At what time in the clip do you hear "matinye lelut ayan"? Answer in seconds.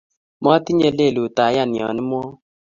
0.43-1.71